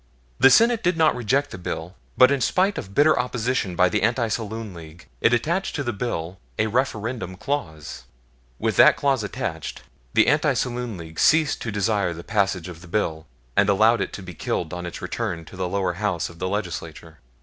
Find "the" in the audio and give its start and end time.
0.39-0.49, 1.51-1.59, 3.87-4.01, 5.83-5.93, 10.15-10.25, 12.15-12.23, 12.81-12.87, 15.55-15.69, 16.39-16.49